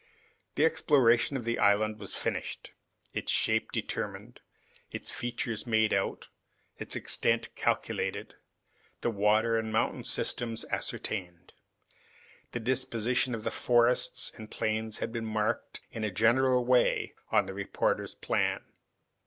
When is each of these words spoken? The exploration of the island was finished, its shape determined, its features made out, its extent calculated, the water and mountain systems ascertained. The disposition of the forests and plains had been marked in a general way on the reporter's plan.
The 0.55 0.65
exploration 0.65 1.37
of 1.37 1.45
the 1.45 1.59
island 1.59 1.99
was 1.99 2.15
finished, 2.15 2.71
its 3.13 3.31
shape 3.31 3.71
determined, 3.71 4.39
its 4.89 5.11
features 5.11 5.67
made 5.67 5.93
out, 5.93 6.27
its 6.79 6.95
extent 6.95 7.53
calculated, 7.55 8.33
the 9.01 9.11
water 9.11 9.59
and 9.59 9.71
mountain 9.71 10.03
systems 10.03 10.65
ascertained. 10.71 11.53
The 12.51 12.59
disposition 12.59 13.35
of 13.35 13.43
the 13.43 13.51
forests 13.51 14.31
and 14.35 14.49
plains 14.49 14.97
had 14.97 15.11
been 15.13 15.25
marked 15.27 15.81
in 15.91 16.03
a 16.03 16.09
general 16.09 16.65
way 16.65 17.13
on 17.31 17.45
the 17.45 17.53
reporter's 17.53 18.15
plan. 18.15 18.65